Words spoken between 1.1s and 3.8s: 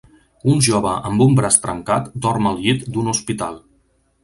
un braç trencat dorm al llit d'un hospital.